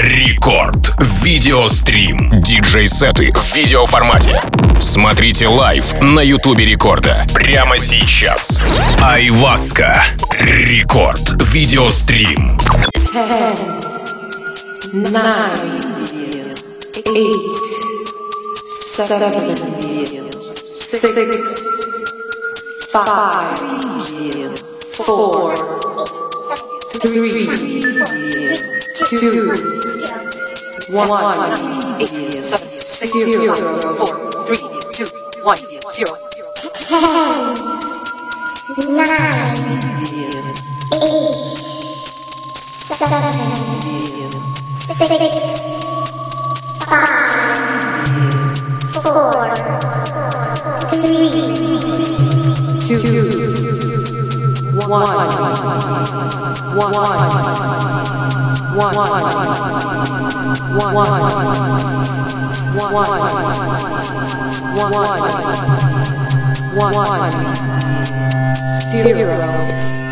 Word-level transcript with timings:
Рекорд. 0.00 0.92
Видеострим. 1.24 2.40
Диджей-сеты 2.40 3.32
в 3.32 3.56
видеоформате. 3.56 4.40
Смотрите 4.78 5.48
live 5.48 6.00
на 6.00 6.20
Ютубе 6.20 6.64
Рекорда. 6.64 7.26
Прямо 7.34 7.78
сейчас. 7.78 8.60
Aiwaska. 9.00 10.04
Рекорд. 10.38 11.42
Видеострим. 11.42 12.56
five, 22.92 23.58
four, 24.92 25.54
three, 27.00 27.44
two, 28.94 29.54
one, 30.90 32.00
eight, 32.00 32.42
seven, 32.42 32.68
six, 32.68 33.12
zero, 33.24 33.54
four, 33.94 34.14
three, 34.46 34.58
two, 34.92 35.06
one, 35.44 35.56
zero. 35.90 36.12
nine, 38.88 39.56
eight, 40.94 41.34
seven, 42.82 43.22
six, 44.86 44.98
five, 46.84 47.28
four, 49.02 49.54
three, 50.90 51.30
two, 52.86 53.37
one, 54.88 55.04
one, 55.04 55.28
zero. 68.90 70.07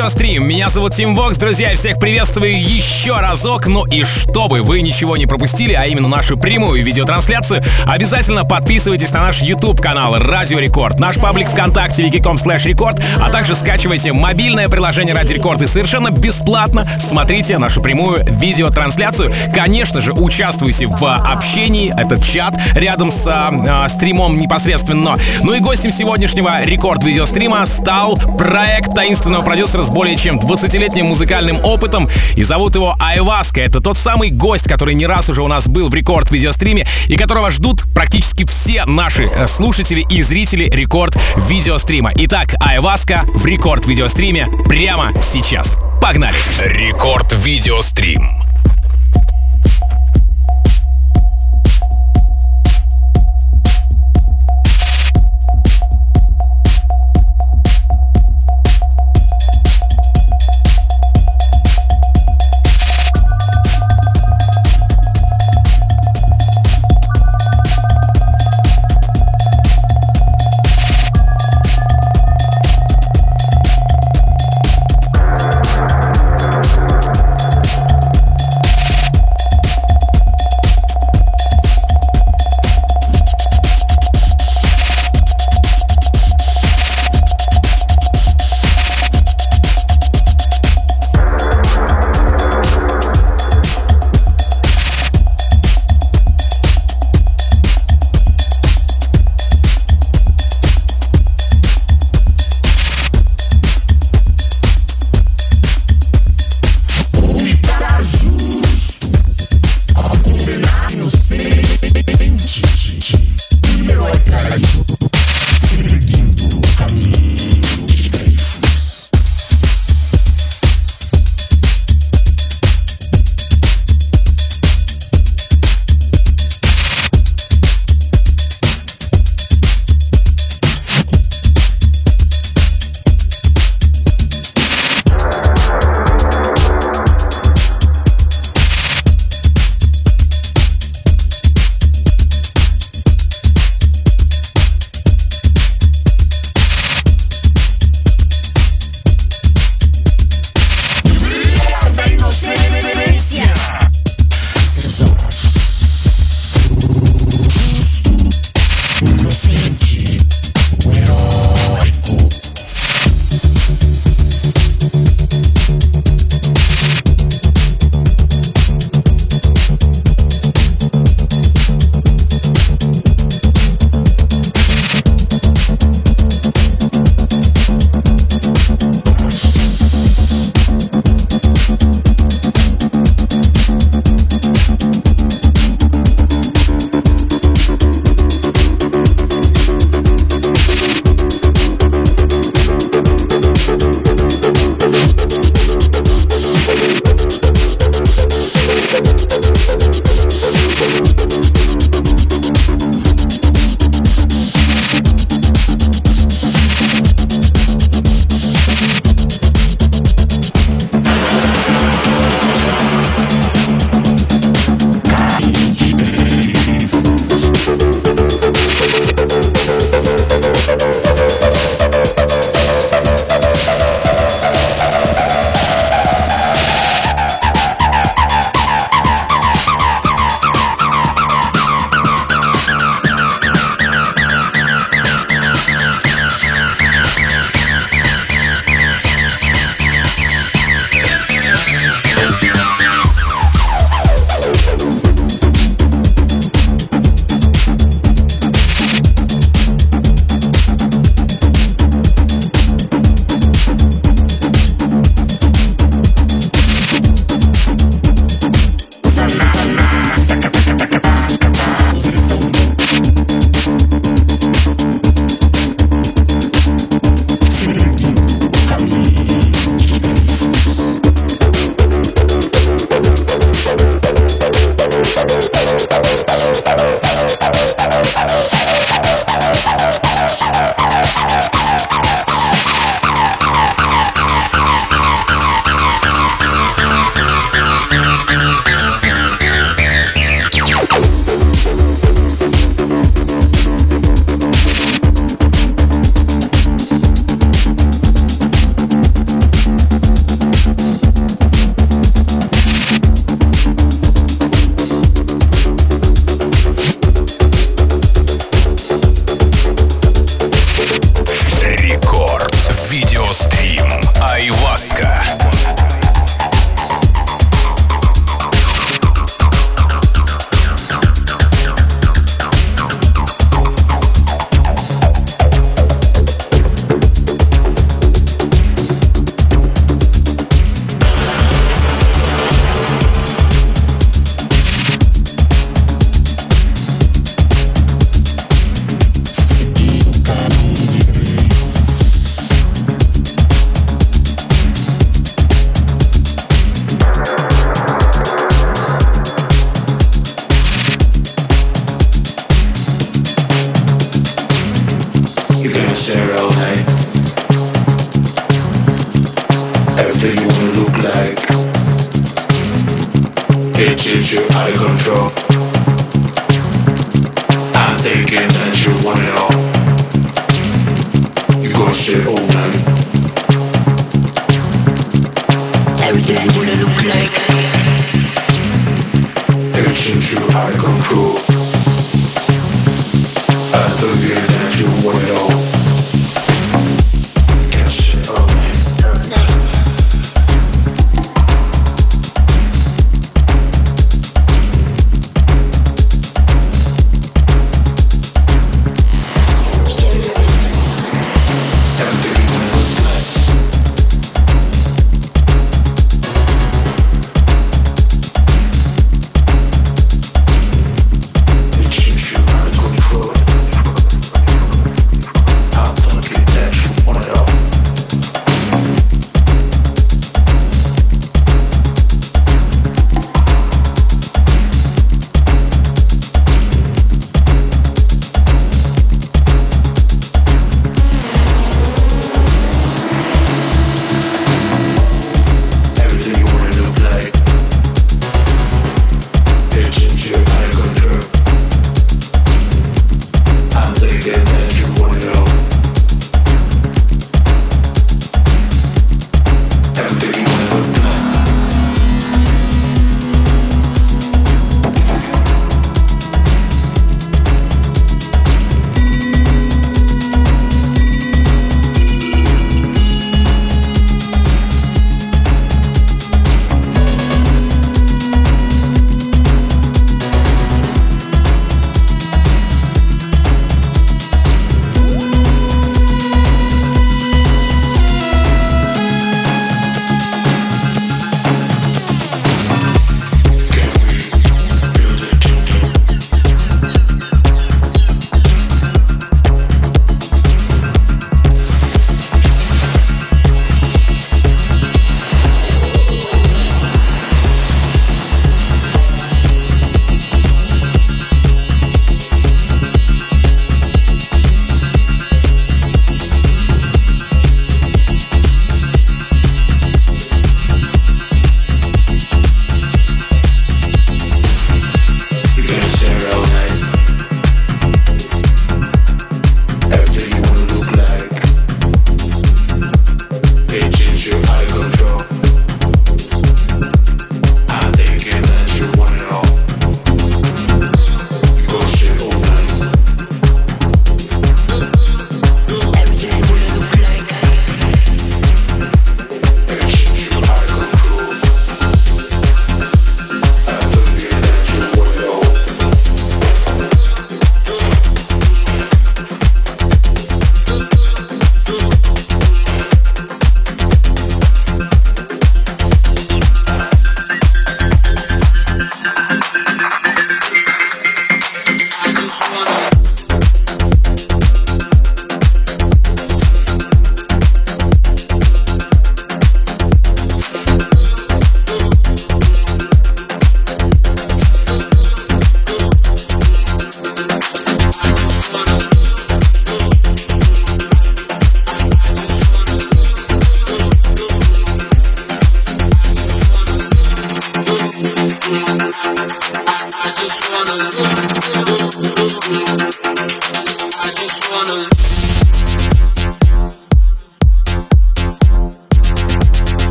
Рекорд 0.00 0.14
Видеострим. 0.14 0.48
Меня 0.48 0.70
зовут 0.70 0.94
Тим 0.94 1.14
Вокс, 1.14 1.36
друзья, 1.36 1.72
и 1.72 1.76
всех 1.76 1.98
приветствую 1.98 2.58
еще 2.58 3.18
разок. 3.18 3.66
Ну 3.66 3.84
и 3.84 4.02
чтобы 4.02 4.62
вы 4.62 4.80
ничего 4.80 5.16
не 5.18 5.26
пропустили, 5.26 5.74
а 5.74 5.84
именно 5.84 6.08
нашу 6.08 6.38
прямую 6.38 6.82
видеотрансляцию, 6.82 7.62
обязательно 7.84 8.44
подписывайтесь 8.44 9.12
на 9.12 9.24
наш 9.24 9.42
YouTube 9.42 9.78
канал 9.78 10.16
Радио 10.18 10.58
Рекорд, 10.58 10.98
наш 10.98 11.16
паблик 11.18 11.48
ВКонтакте 11.50 12.02
vk.com 12.04 12.36
slash 12.36 12.66
рекорд, 12.66 13.02
а 13.20 13.30
также 13.30 13.54
скачивайте 13.54 14.14
мобильное 14.14 14.68
приложение 14.70 15.14
Радио 15.14 15.34
Рекорд 15.34 15.60
и 15.60 15.66
совершенно 15.66 16.10
бесплатно 16.10 16.86
смотрите 16.98 17.58
нашу 17.58 17.82
прямую 17.82 18.24
видеотрансляцию. 18.24 19.34
Конечно 19.54 20.00
же, 20.00 20.12
участвуйте 20.14 20.86
в 20.86 21.04
общении, 21.04 21.92
это 21.94 22.20
чат 22.22 22.58
рядом 22.74 23.12
с 23.12 23.26
а, 23.26 23.86
стримом 23.88 24.38
непосредственно. 24.38 25.16
Ну 25.42 25.52
и 25.52 25.60
гостем 25.60 25.90
сегодняшнего 25.90 26.64
Рекорд 26.64 27.04
Видеострима 27.04 27.66
стал 27.66 28.16
проект 28.38 28.94
таинственного 28.94 29.42
продюсера 29.42 29.89
более 29.90 30.16
чем 30.16 30.38
20-летним 30.38 31.06
музыкальным 31.06 31.64
опытом. 31.64 32.08
И 32.36 32.42
зовут 32.42 32.74
его 32.74 32.96
Aiwaska. 33.00 33.60
Это 33.60 33.80
тот 33.80 33.96
самый 33.96 34.30
гость, 34.30 34.68
который 34.68 34.94
не 34.94 35.06
раз 35.06 35.28
уже 35.28 35.42
у 35.42 35.48
нас 35.48 35.68
был 35.68 35.88
в 35.88 35.94
Рекорд 35.94 36.30
Видеостриме 36.30 36.86
и 37.08 37.16
которого 37.16 37.50
ждут 37.50 37.84
практически 37.94 38.44
все 38.46 38.84
наши 38.86 39.24
э, 39.24 39.46
слушатели 39.46 40.04
и 40.08 40.22
зрители 40.22 40.70
Рекорд 40.70 41.16
Видеострима. 41.36 42.12
Итак, 42.16 42.54
Aiwaska 42.60 43.24
в 43.34 43.44
Рекорд 43.46 43.86
Видеостриме 43.86 44.46
прямо 44.66 45.12
сейчас. 45.20 45.78
Погнали! 46.00 46.38
Рекорд. 46.58 48.49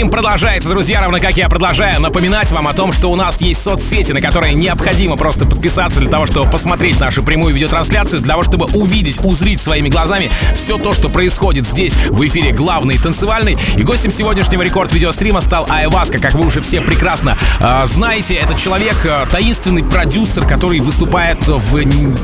Видеострим 0.00 0.10
продолжается, 0.10 0.70
друзья, 0.70 1.02
равно 1.02 1.18
как 1.18 1.36
я 1.36 1.46
продолжаю 1.50 2.00
напоминать 2.00 2.50
вам 2.52 2.66
о 2.68 2.72
том, 2.72 2.90
что 2.90 3.10
у 3.10 3.16
нас 3.16 3.42
есть 3.42 3.62
соцсети, 3.62 4.12
на 4.12 4.22
которые 4.22 4.54
необходимо 4.54 5.18
просто 5.18 5.44
подписаться 5.44 6.00
для 6.00 6.08
того, 6.08 6.24
чтобы 6.24 6.50
посмотреть 6.50 6.98
нашу 7.00 7.22
прямую 7.22 7.54
видеотрансляцию, 7.54 8.20
для 8.22 8.32
того, 8.32 8.42
чтобы 8.42 8.64
увидеть, 8.72 9.22
узрить 9.22 9.60
своими 9.60 9.90
глазами 9.90 10.30
все 10.54 10.78
то, 10.78 10.94
что 10.94 11.10
происходит 11.10 11.66
здесь 11.66 11.92
в 12.08 12.26
эфире 12.26 12.52
главный 12.52 12.96
танцевальный. 12.96 13.58
И 13.76 13.82
гостем 13.82 14.10
сегодняшнего 14.10 14.62
Рекорд 14.62 14.90
Видеострима 14.92 15.42
стал 15.42 15.66
Айваска, 15.68 16.18
как 16.18 16.32
вы 16.32 16.46
уже 16.46 16.62
все 16.62 16.80
прекрасно 16.80 17.36
э, 17.58 17.82
знаете. 17.86 18.36
Этот 18.36 18.56
человек 18.56 18.96
э, 19.04 19.26
таинственный 19.30 19.84
продюсер, 19.84 20.46
который 20.46 20.80
выступает 20.80 21.46
в 21.46 21.82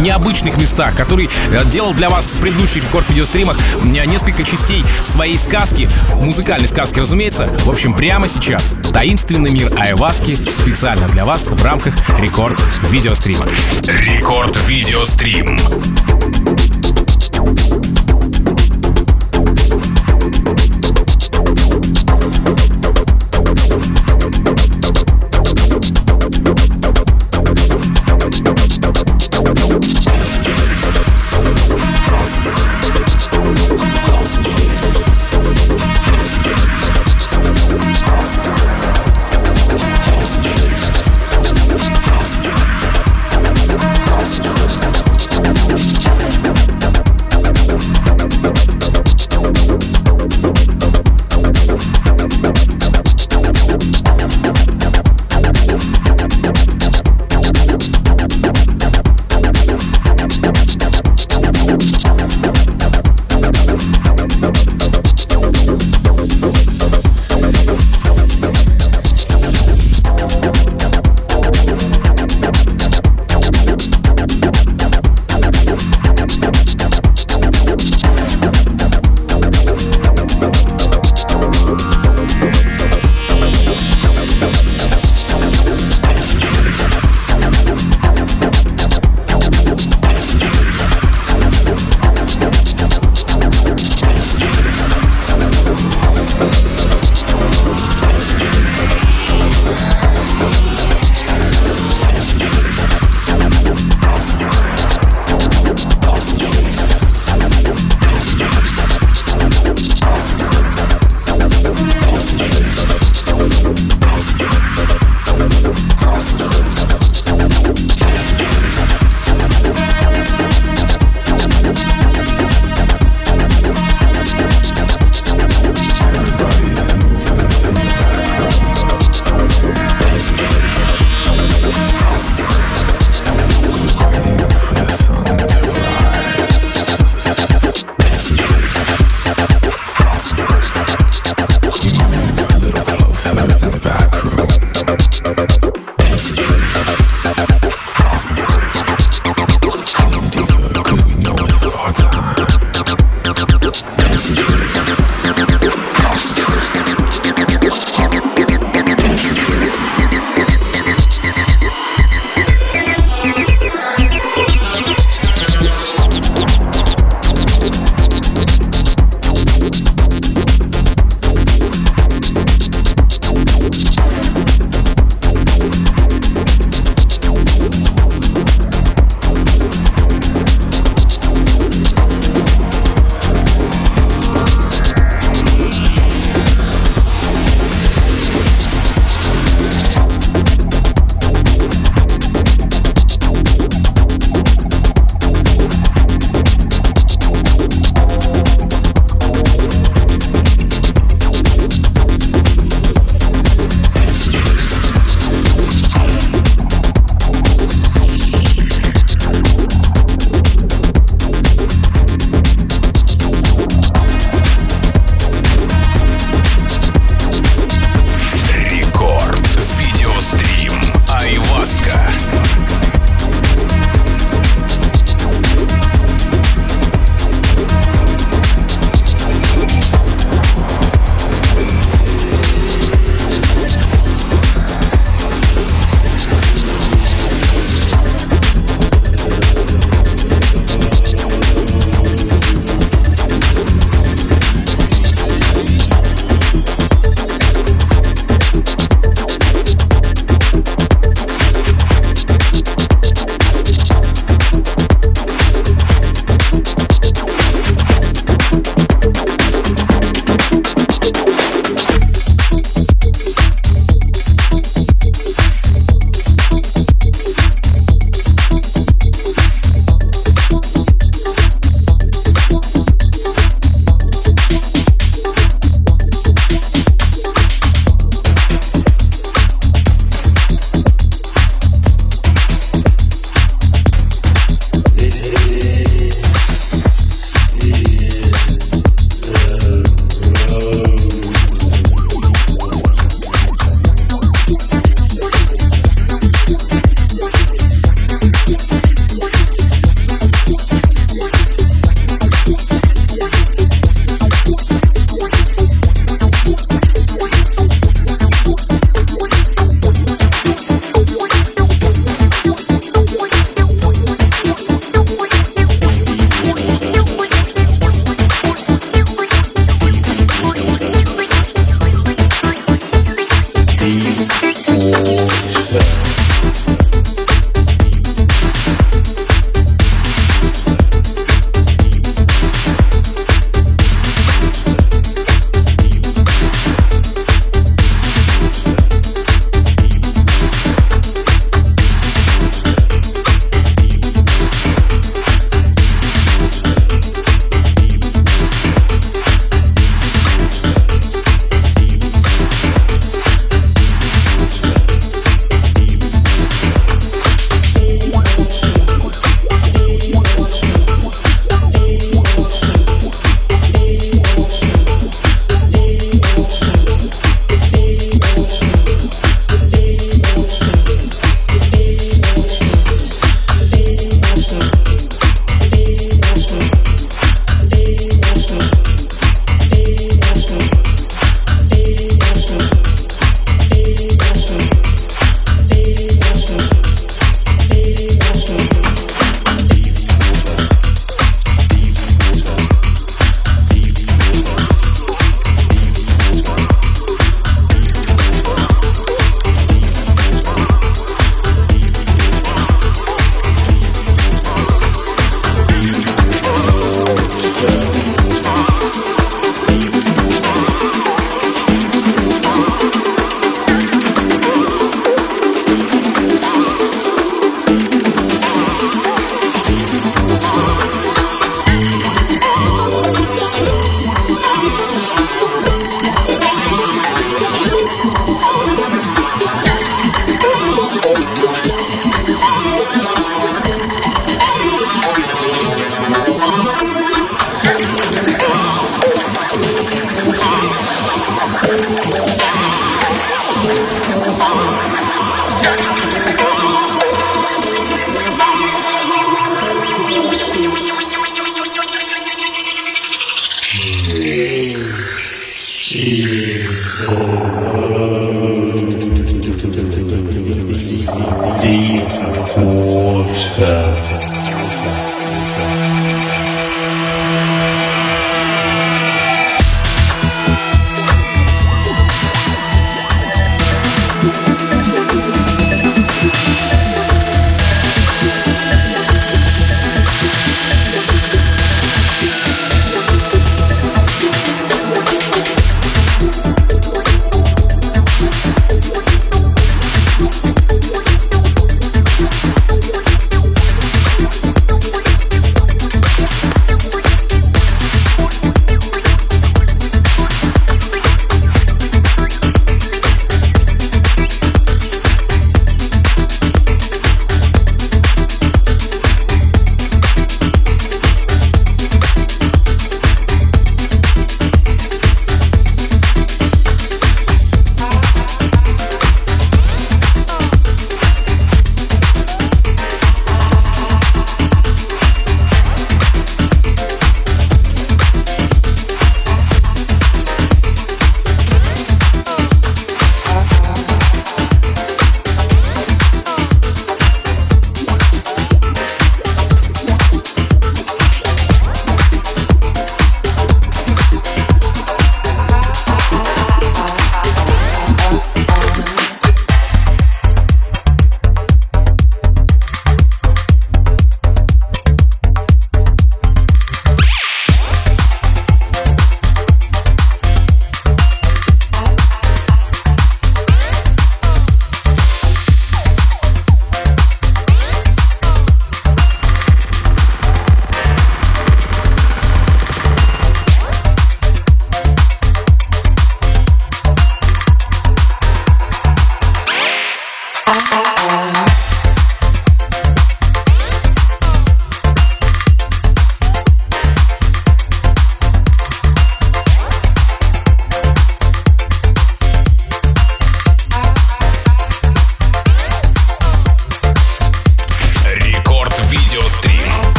необычных 0.00 0.56
местах, 0.56 0.96
который 0.96 1.28
э, 1.50 1.64
делал 1.66 1.92
для 1.92 2.08
вас 2.08 2.32
в 2.32 2.40
предыдущих 2.40 2.84
Рекорд 2.84 3.10
Видеостримах 3.10 3.58
несколько 3.84 4.42
частей 4.42 4.82
своей 5.04 5.36
сказки, 5.36 5.86
музыкальной 6.14 6.68
сказки, 6.68 7.00
разумеется. 7.00 7.57
В 7.64 7.70
общем, 7.70 7.94
прямо 7.94 8.28
сейчас 8.28 8.76
таинственный 8.92 9.50
мир 9.50 9.70
Айваски 9.78 10.36
специально 10.50 11.06
для 11.08 11.24
вас 11.24 11.48
в 11.48 11.64
рамках 11.64 11.94
Рекорд 12.18 12.58
Видеострима. 12.90 13.46
Рекорд 13.84 14.56
Видеострим. 14.68 16.17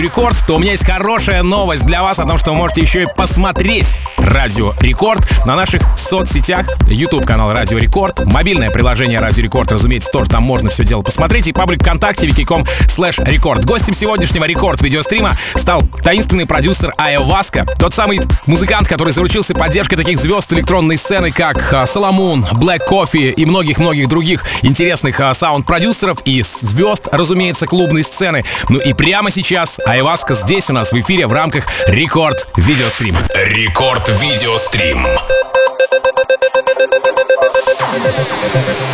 Рекорд, 0.00 0.36
то 0.46 0.56
у 0.56 0.58
меня 0.58 0.72
есть 0.72 0.84
хорошая 0.84 1.42
новость 1.42 1.84
для 1.86 2.02
вас 2.02 2.18
о 2.18 2.26
том, 2.26 2.38
что 2.38 2.52
вы 2.52 2.58
можете 2.58 2.82
еще 2.82 3.02
и 3.02 3.06
посмотреть 3.16 4.00
Радио 4.28 4.72
Рекорд 4.80 5.26
на 5.46 5.56
наших 5.56 5.82
соцсетях. 5.96 6.66
YouTube 6.86 7.24
канал 7.24 7.52
Радио 7.52 7.78
Рекорд, 7.78 8.24
мобильное 8.26 8.70
приложение 8.70 9.20
Радио 9.20 9.42
Рекорд, 9.42 9.72
разумеется, 9.72 10.10
тоже 10.10 10.28
там 10.28 10.42
можно 10.42 10.68
все 10.68 10.84
дело 10.84 11.00
посмотреть, 11.02 11.46
и 11.46 11.52
паблик 11.52 11.80
ВКонтакте 11.80 12.26
vk.com 12.26 12.64
slash 12.88 13.24
рекорд. 13.24 13.64
Гостем 13.64 13.94
сегодняшнего 13.94 14.44
рекорд 14.44 14.82
видеострима 14.82 15.34
стал 15.56 15.82
таинственный 16.02 16.46
продюсер 16.46 16.92
Aiwaska, 16.98 17.64
тот 17.78 17.94
самый 17.94 18.20
музыкант, 18.46 18.86
который 18.86 19.12
заручился 19.12 19.54
поддержкой 19.54 19.96
таких 19.96 20.18
звезд 20.18 20.52
электронной 20.52 20.98
сцены, 20.98 21.30
как 21.30 21.72
а, 21.72 21.86
Solomun, 21.86 22.44
Black 22.52 22.82
Coffee 22.88 23.32
и 23.32 23.46
многих-многих 23.46 24.08
других 24.08 24.44
интересных 24.62 25.20
а, 25.20 25.32
саунд-продюсеров 25.32 26.18
и 26.26 26.42
звезд, 26.42 27.08
разумеется, 27.12 27.66
клубной 27.66 28.02
сцены. 28.02 28.44
Ну 28.68 28.78
и 28.78 28.92
прямо 28.92 29.30
сейчас 29.30 29.80
Aiwaska 29.86 30.34
здесь 30.34 30.68
у 30.68 30.74
нас 30.74 30.92
в 30.92 31.00
эфире 31.00 31.26
в 31.26 31.32
рамках 31.32 31.64
рекорд 31.86 32.48
видеострима. 32.56 33.18
Рекорд 33.34 34.17
видеострим. 34.20 35.06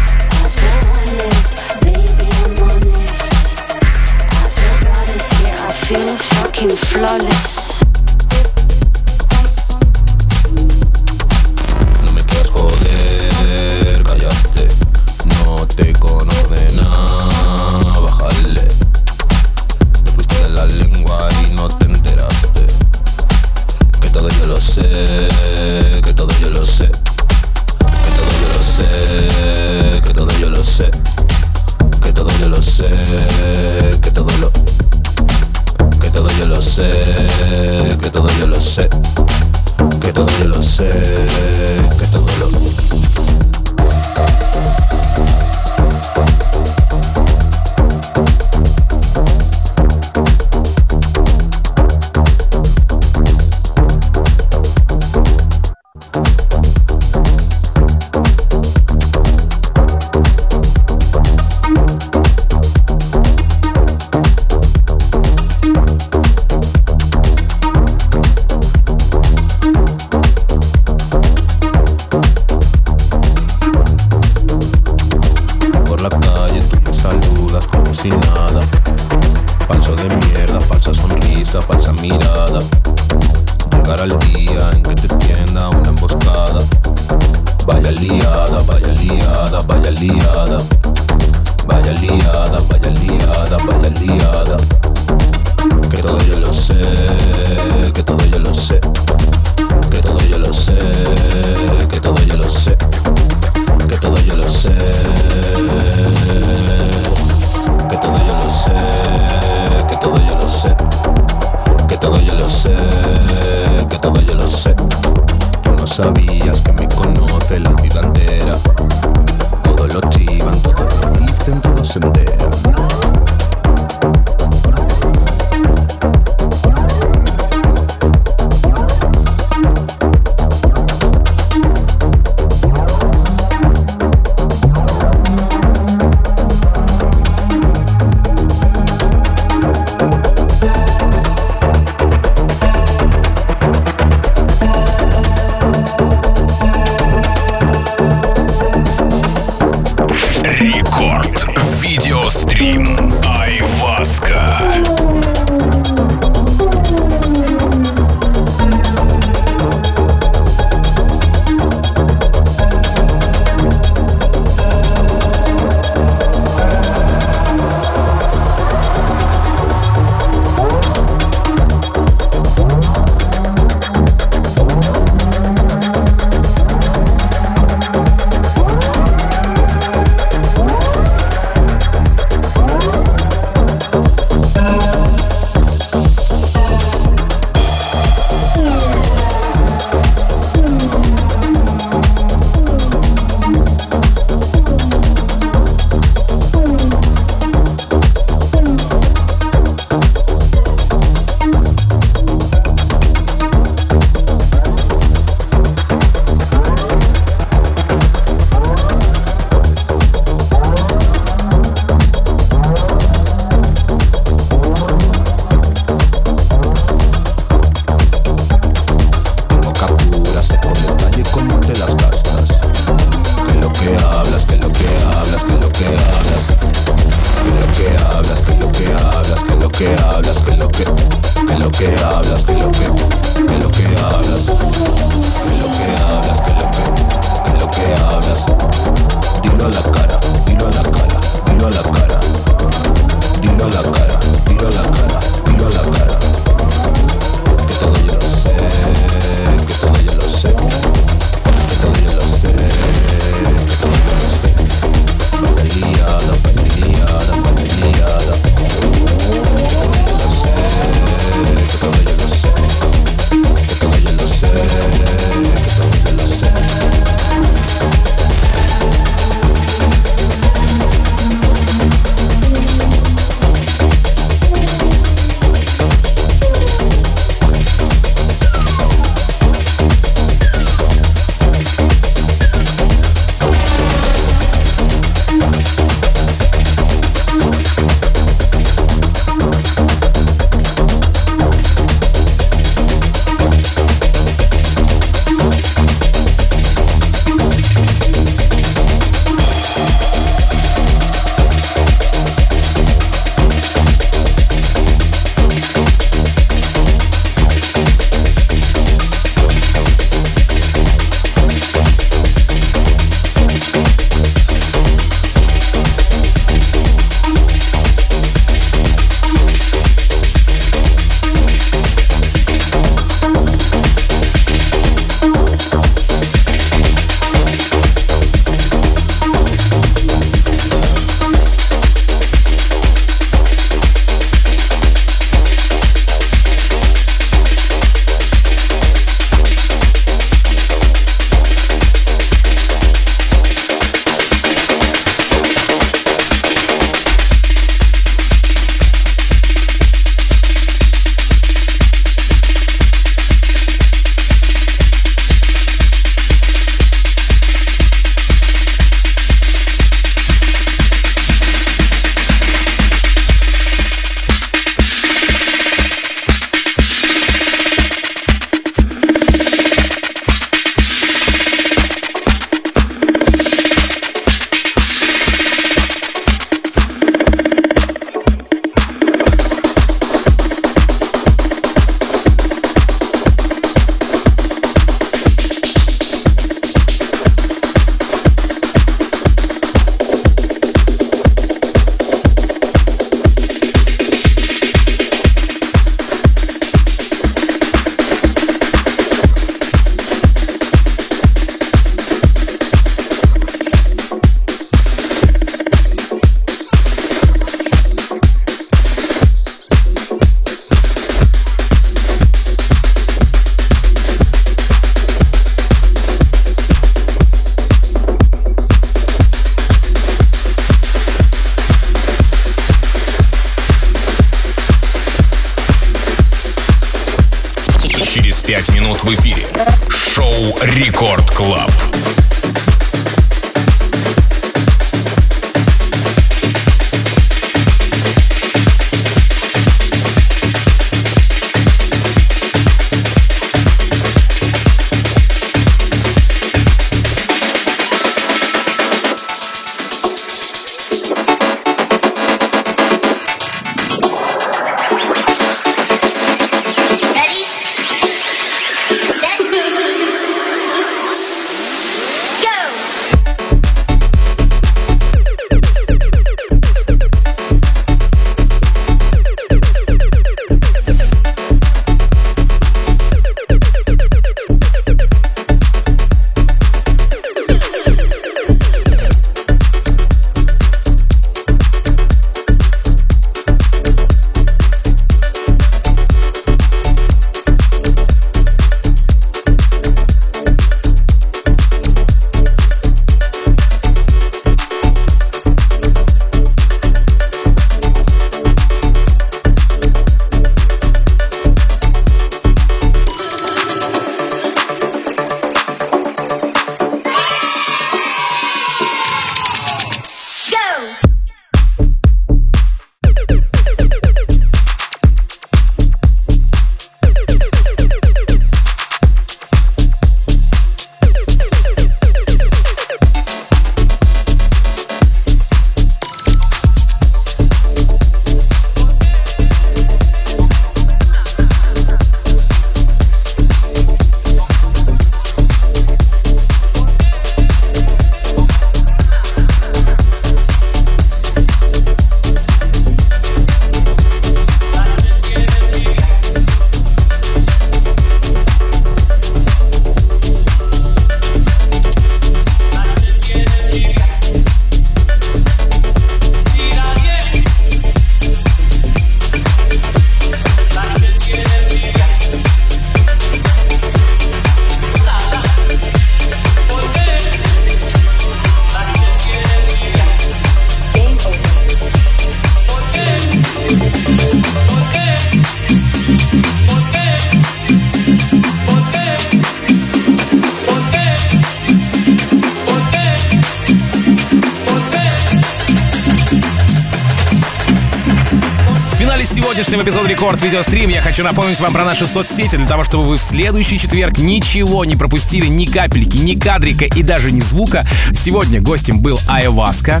хочу 591.18 591.28
напомнить 591.28 591.58
вам 591.58 591.72
про 591.72 591.84
наши 591.84 592.06
соцсети, 592.06 592.54
для 592.54 592.66
того, 592.66 592.84
чтобы 592.84 593.04
вы 593.04 593.16
в 593.16 593.20
следующий 593.20 593.76
четверг 593.76 594.18
ничего 594.18 594.84
не 594.84 594.94
пропустили, 594.94 595.46
ни 595.48 595.64
капельки, 595.64 596.16
ни 596.16 596.38
кадрика 596.38 596.84
и 596.84 597.02
даже 597.02 597.32
ни 597.32 597.40
звука. 597.40 597.84
Сегодня 598.14 598.60
гостем 598.60 599.00
был 599.00 599.18
Айваска. 599.28 600.00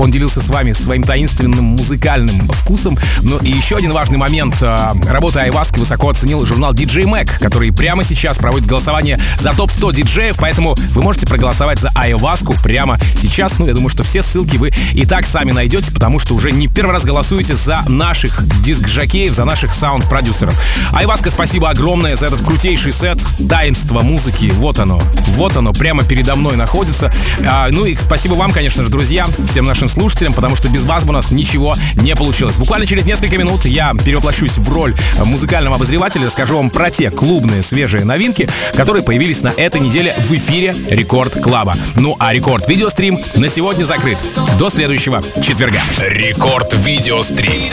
Он 0.00 0.10
делился 0.10 0.40
с 0.40 0.48
вами 0.48 0.72
своим 0.72 1.02
таинственным 1.02 1.62
музыкальным 1.62 2.36
вкусом. 2.48 2.98
Ну 3.20 3.38
и 3.38 3.50
еще 3.50 3.76
один 3.76 3.92
важный 3.92 4.16
момент. 4.16 4.56
А, 4.62 4.94
Работы 5.06 5.40
Айваски 5.40 5.78
высоко 5.78 6.08
оценил 6.08 6.44
журнал 6.46 6.72
DJ 6.72 7.04
Mag, 7.04 7.30
который 7.38 7.70
прямо 7.70 8.02
сейчас 8.02 8.38
проводит 8.38 8.66
голосование 8.66 9.20
за 9.38 9.52
топ-100 9.52 9.94
диджеев, 9.94 10.36
поэтому 10.38 10.74
вы 10.92 11.02
можете 11.02 11.26
проголосовать 11.26 11.80
за 11.80 11.90
Айваску 11.94 12.54
прямо 12.62 12.98
сейчас. 13.14 13.58
Ну, 13.58 13.66
я 13.66 13.74
думаю, 13.74 13.90
что 13.90 14.02
все 14.02 14.22
ссылки 14.22 14.56
вы 14.56 14.72
и 14.94 15.04
так 15.04 15.26
сами 15.26 15.52
найдете, 15.52 15.92
потому 15.92 16.18
что 16.18 16.34
уже 16.34 16.50
не 16.50 16.66
первый 16.66 16.92
раз 16.92 17.04
голосуете 17.04 17.54
за 17.54 17.84
наших 17.86 18.42
диск-жокеев, 18.62 19.34
за 19.34 19.44
наших 19.44 19.74
саунд-продюсеров. 19.74 20.58
Aiwaska, 20.94 21.30
спасибо 21.30 21.68
огромное 21.68 22.16
за 22.16 22.26
этот 22.26 22.40
крутейший 22.40 22.92
сет. 22.92 23.18
Таинство 23.50 24.00
музыки, 24.00 24.50
вот 24.56 24.78
оно, 24.78 24.98
вот 25.36 25.58
оно, 25.58 25.74
прямо 25.74 26.04
передо 26.04 26.36
мной 26.36 26.56
находится. 26.56 27.12
А, 27.46 27.68
ну 27.70 27.84
и 27.84 27.94
спасибо 27.94 28.32
вам, 28.32 28.50
конечно 28.50 28.82
же, 28.82 28.90
друзья, 28.90 29.26
всем 29.46 29.66
нашим 29.66 29.89
слушателям, 29.90 30.32
потому 30.32 30.56
что 30.56 30.68
без 30.68 30.84
вас 30.84 31.04
бы 31.04 31.10
у 31.10 31.12
нас 31.12 31.30
ничего 31.30 31.74
не 31.96 32.14
получилось. 32.14 32.56
Буквально 32.56 32.86
через 32.86 33.04
несколько 33.04 33.36
минут 33.36 33.64
я 33.64 33.92
перевоплощусь 33.94 34.58
в 34.58 34.68
роль 34.72 34.94
музыкального 35.24 35.76
обозревателя, 35.76 36.28
скажу 36.30 36.56
вам 36.56 36.70
про 36.70 36.90
те 36.90 37.10
клубные 37.10 37.62
свежие 37.62 38.04
новинки, 38.04 38.48
которые 38.74 39.02
появились 39.02 39.42
на 39.42 39.48
этой 39.48 39.80
неделе 39.80 40.16
в 40.18 40.32
эфире 40.32 40.72
Рекорд 40.88 41.34
Клаба. 41.42 41.74
Ну 41.96 42.16
а 42.18 42.32
Рекорд 42.32 42.68
Видеострим 42.68 43.20
на 43.36 43.48
сегодня 43.48 43.84
закрыт. 43.84 44.18
До 44.58 44.70
следующего 44.70 45.20
четверга. 45.42 45.82
Рекорд 46.00 46.74
Видеострим. 46.84 47.70